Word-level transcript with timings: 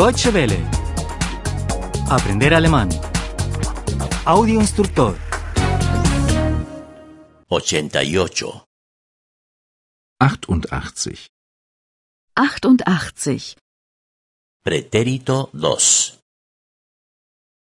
Deutsche 0.00 0.32
Welle. 0.32 0.60
Aprender 2.08 2.54
alemán. 2.54 2.88
Audio 4.24 4.58
instructor. 4.58 5.14
88. 7.48 8.64
88. 10.18 11.28
88. 12.34 13.56
Pretérito 14.64 15.50
2. 15.52 16.18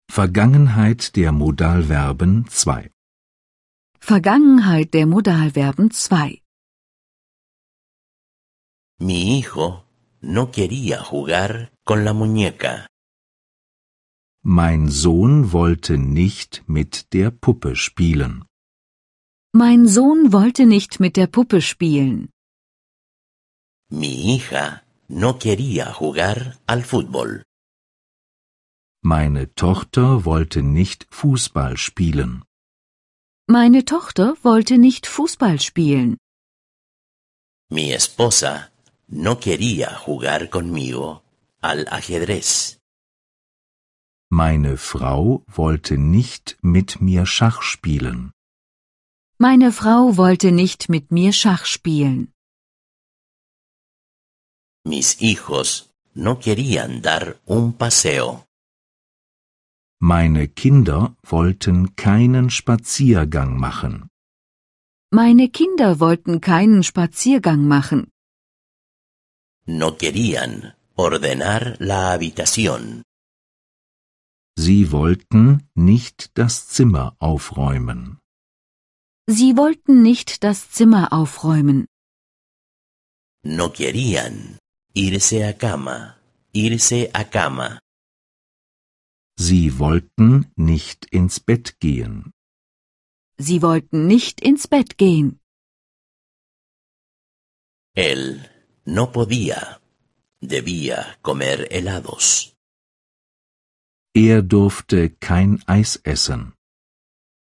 Vergangenheit 0.09 1.17
der 1.17 1.33
Modalverben 1.33 2.47
2. 2.49 2.93
Vergangenheit 3.99 4.95
der 4.95 5.07
Modalverben 5.07 5.91
2. 5.91 6.41
Mi 9.01 9.39
hijo 9.39 9.85
no 10.21 10.53
quería 10.53 11.03
jugar 11.03 11.73
con 11.91 12.05
la 12.05 12.15
muñeca. 12.23 12.75
Mein 14.59 14.83
Sohn 15.03 15.51
wollte 15.51 15.99
nicht 15.99 16.53
mit 16.77 16.93
der 17.15 17.29
Puppe 17.45 17.75
spielen. 17.75 18.45
Mein 19.63 19.89
Sohn 19.89 20.33
wollte 20.33 20.67
nicht 20.67 21.01
mit 21.01 21.15
der 21.17 21.27
Puppe 21.37 21.61
spielen. 21.61 22.17
Mi 24.01 24.13
hija 24.29 24.85
no 25.23 25.31
quería 25.43 25.87
jugar 26.01 26.39
al 26.73 26.83
fútbol. 26.91 27.31
Meine 29.03 29.53
Tochter 29.65 30.25
wollte 30.25 30.63
nicht 30.63 31.01
Fußball 31.11 31.77
spielen. 31.77 32.45
Meine 33.49 33.85
Tochter 33.85 34.37
wollte 34.45 34.79
nicht 34.79 35.09
Fußball 35.09 35.59
spielen. 35.69 36.11
Mi 37.77 37.87
esposa 38.01 38.53
no 39.09 39.33
quería 39.41 39.89
jugar 40.07 40.51
conmigo 40.57 41.07
al 41.61 41.87
ajedrez. 41.89 42.79
Meine 44.31 44.77
Frau 44.77 45.43
wollte 45.47 45.99
nicht 45.99 46.59
mit 46.63 47.01
mir 47.01 47.27
Schach 47.27 47.63
spielen. 47.63 48.31
Meine 49.39 49.73
Frau 49.73 50.17
wollte 50.17 50.53
nicht 50.53 50.89
mit 50.89 51.11
mir 51.11 51.33
Schach 51.33 51.65
spielen. 51.65 52.33
Mis 54.85 55.19
hijos 55.19 55.91
no 56.15 56.37
querían 56.37 57.03
dar 57.03 57.37
un 57.45 57.73
paseo. 57.77 58.45
Meine 60.01 60.49
Kinder 60.49 61.17
wollten 61.23 61.95
keinen 61.97 62.49
Spaziergang 62.51 63.59
machen. 63.59 64.09
Meine 65.11 65.49
Kinder 65.49 66.01
wollten 66.01 66.41
keinen 66.41 66.83
Spaziergang 66.83 67.67
machen. 67.67 68.11
No 69.67 69.93
querían 69.93 70.73
ordenar 71.05 71.63
la 71.91 72.13
habitación. 72.13 73.03
Sie 74.57 74.93
wollten 74.93 75.45
nicht 75.75 76.19
das 76.39 76.69
Zimmer 76.69 77.17
aufräumen. 77.19 78.19
Sie 79.27 79.57
wollten 79.57 80.03
nicht 80.03 80.45
das 80.45 80.71
Zimmer 80.71 81.13
aufräumen. 81.13 81.87
No 83.45 83.71
querían 83.71 84.59
irse 84.95 85.39
a 85.51 85.53
cama, 85.53 85.99
irse 86.53 87.01
a 87.15 87.25
cama. 87.25 87.79
Sie 89.39 89.79
wollten 89.79 90.31
nicht 90.57 91.07
ins 91.07 91.41
Bett 91.41 91.81
gehen. 91.81 92.33
Sie 93.39 93.63
wollten 93.63 94.07
nicht 94.07 94.43
ins 94.43 94.69
Bett 94.69 94.99
gehen. 94.99 95.41
Él 97.95 98.23
no 98.85 99.11
podía, 99.13 99.81
debía 100.43 101.19
comer 101.23 101.69
helados. 101.71 102.55
Er 104.15 104.43
durfte 104.43 105.15
kein 105.17 105.63
Eis 105.67 106.01
essen. 106.05 106.55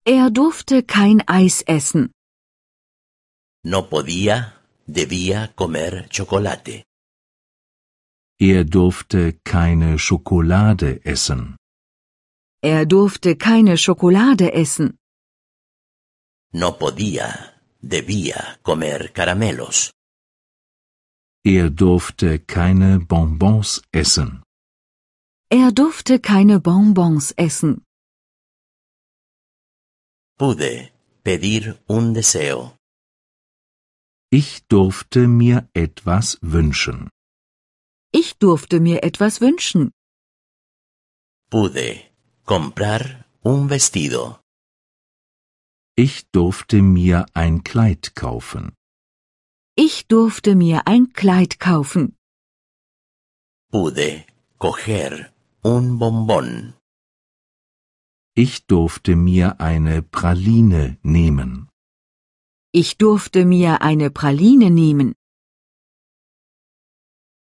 Er 0.06 0.30
durfte 0.30 0.84
kein 0.84 1.24
Eis 1.28 1.64
essen. 1.68 2.12
No 3.66 3.90
podía, 3.90 4.62
debía 4.86 5.54
comer 5.56 6.10
chocolate. 6.10 6.84
Er 8.40 8.66
durfte 8.66 9.40
keine 9.44 9.98
Schokolade 9.98 11.00
essen. 11.06 11.56
Er 12.62 12.86
durfte 12.86 13.38
keine 13.38 13.78
Schokolade 13.78 14.54
essen. 14.54 14.98
No 16.52 16.78
podía, 16.78 17.62
debía 17.82 18.60
comer 18.62 19.12
caramelos. 19.14 19.94
Er 21.46 21.70
durfte 21.70 22.40
keine 22.40 23.02
Bonbons 23.02 23.82
essen. 23.92 24.44
Er 25.50 25.74
durfte 25.74 26.22
keine 26.22 26.62
Bonbons 26.62 27.32
essen. 27.36 27.84
Pude 30.38 30.90
pedir 31.26 31.78
un 31.90 32.14
deseo. 32.14 32.78
Ich 34.32 34.64
durfte 34.70 35.28
mir 35.28 35.68
etwas 35.74 36.38
wünschen. 36.42 37.10
Ich 38.14 38.38
durfte 38.38 38.80
mir 38.80 39.04
etwas 39.04 39.42
wünschen. 39.42 39.92
Pude 41.50 42.00
comprar 42.46 43.26
un 43.44 43.70
vestido. 43.70 44.40
Ich 45.98 46.26
durfte 46.32 46.82
mir 46.82 47.26
ein 47.34 47.66
Kleid 47.66 48.16
kaufen. 48.16 48.74
Ich 49.76 50.06
durfte 50.08 50.56
mir 50.56 50.86
ein 50.86 51.14
Kleid 51.14 51.60
kaufen. 51.60 52.16
Pude 53.72 54.24
coger 54.60 55.34
un 55.64 55.98
bombón. 55.98 56.74
Ich 58.36 58.68
durfte 58.68 59.16
mir 59.16 59.60
eine 59.60 60.04
Praline 60.04 61.00
nehmen. 61.02 61.70
Ich 62.72 62.98
durfte 63.00 63.46
mir 63.46 63.82
eine 63.82 64.12
Praline 64.12 64.70
nehmen. 64.70 65.16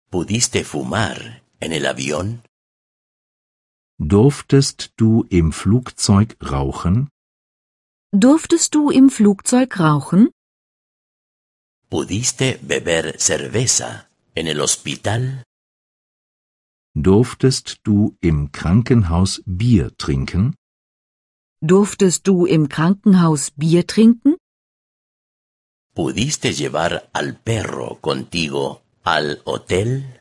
¿Pudiste 0.08 0.64
fumar 0.64 1.18
en 1.58 1.72
el 1.72 1.84
avión? 1.84 2.42
Durftest 3.98 4.92
du 4.96 5.24
im 5.30 5.50
Flugzeug 5.50 6.36
rauchen? 6.40 7.08
Durftest 8.12 8.76
du 8.76 8.90
im 8.90 9.10
Flugzeug 9.10 9.80
rauchen? 9.80 10.30
¿Pudiste 11.94 12.58
beber 12.60 13.20
cerveza 13.20 14.08
en 14.34 14.48
el 14.48 14.60
hospital? 14.60 15.44
Durftest 16.92 17.76
du 17.84 18.16
im 18.20 18.50
Krankenhaus 18.50 19.44
Bier 19.46 19.96
trinken? 19.96 20.56
Durftest 21.60 22.26
du 22.26 22.46
im 22.46 22.68
Krankenhaus 22.68 23.52
Bier 23.52 23.86
trinken? 23.86 24.34
¿Pudiste 25.94 26.52
llevar 26.52 27.10
al 27.12 27.38
perro 27.38 28.00
contigo 28.00 28.82
al 29.04 29.40
hotel? 29.44 30.18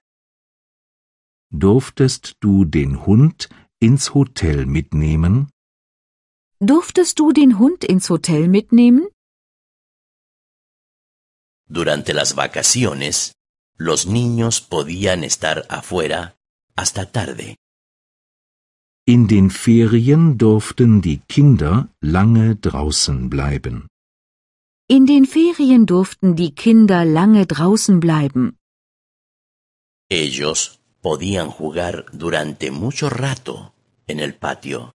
Durftest 1.49 2.35
du 2.39 2.65
den 2.65 3.03
Hund 3.07 3.49
ins 3.79 4.13
Hotel 4.13 4.67
mitnehmen? 4.67 5.49
Durftest 6.59 7.17
du 7.17 7.31
den 7.31 7.57
Hund 7.57 7.83
ins 7.83 8.11
Hotel 8.11 8.47
mitnehmen? 8.47 9.07
Durante 11.67 12.13
las 12.13 12.35
vacaciones, 12.35 13.33
los 13.77 14.05
niños 14.05 14.61
podían 14.61 15.23
estar 15.23 15.65
afuera 15.69 16.35
hasta 16.75 17.11
tarde. 17.11 17.55
In 19.05 19.27
den 19.27 19.49
Ferien 19.49 20.37
durften 20.37 21.01
die 21.01 21.19
Kinder 21.27 21.89
lange 21.99 22.55
draußen 22.55 23.29
bleiben. 23.29 23.87
In 24.87 25.05
den 25.05 25.25
Ferien 25.25 25.85
durften 25.85 26.35
die 26.35 26.51
Kinder 26.55 27.03
lange 27.03 27.45
draußen 27.45 27.99
bleiben. 27.99 28.57
Ellos 30.09 30.79
podían 31.01 31.49
jugar 31.49 32.05
durante 32.13 32.71
mucho 32.71 33.09
rato 33.09 33.73
en 34.07 34.19
el 34.19 34.33
patio. 34.33 34.91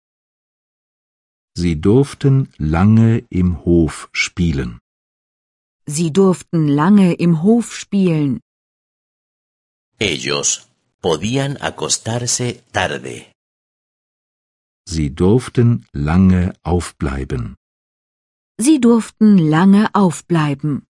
Sie 1.54 1.80
durften 1.80 2.48
lange 2.56 3.24
im 3.30 3.64
Hof 3.64 4.08
spielen. 4.12 4.78
Sie 5.90 6.12
durften 6.12 6.68
lange 6.68 7.14
im 7.14 7.42
Hof 7.42 7.74
spielen. 7.74 8.40
Ellos 9.98 10.68
podían 11.00 11.56
acostarse 11.56 12.62
tarde. 12.72 13.32
Sie 14.86 15.14
durften 15.14 15.86
lange 15.92 16.52
aufbleiben. 16.62 17.56
Sie 18.58 18.80
durften 18.80 19.38
lange 19.38 19.88
aufbleiben. 19.94 20.84